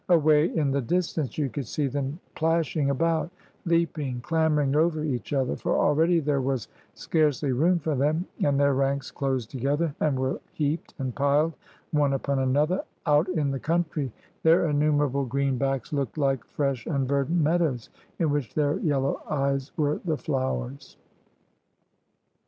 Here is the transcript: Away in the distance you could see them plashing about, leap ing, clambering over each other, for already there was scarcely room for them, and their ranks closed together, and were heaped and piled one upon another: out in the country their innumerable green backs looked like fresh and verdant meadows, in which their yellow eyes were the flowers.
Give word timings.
Away 0.09 0.45
in 0.57 0.71
the 0.71 0.81
distance 0.81 1.37
you 1.37 1.47
could 1.47 1.67
see 1.67 1.85
them 1.85 2.19
plashing 2.33 2.89
about, 2.89 3.29
leap 3.65 3.99
ing, 3.99 4.19
clambering 4.21 4.75
over 4.75 5.03
each 5.03 5.31
other, 5.31 5.55
for 5.55 5.77
already 5.77 6.19
there 6.19 6.41
was 6.41 6.69
scarcely 6.95 7.51
room 7.51 7.77
for 7.77 7.93
them, 7.93 8.25
and 8.43 8.59
their 8.59 8.73
ranks 8.73 9.11
closed 9.11 9.51
together, 9.51 9.93
and 9.99 10.17
were 10.19 10.41
heaped 10.53 10.95
and 10.97 11.13
piled 11.13 11.53
one 11.91 12.13
upon 12.13 12.39
another: 12.39 12.83
out 13.05 13.29
in 13.29 13.51
the 13.51 13.59
country 13.59 14.11
their 14.41 14.67
innumerable 14.67 15.25
green 15.25 15.59
backs 15.59 15.93
looked 15.93 16.17
like 16.17 16.43
fresh 16.45 16.87
and 16.87 17.07
verdant 17.07 17.39
meadows, 17.39 17.91
in 18.17 18.31
which 18.31 18.55
their 18.55 18.79
yellow 18.79 19.21
eyes 19.29 19.71
were 19.77 20.01
the 20.03 20.17
flowers. 20.17 20.97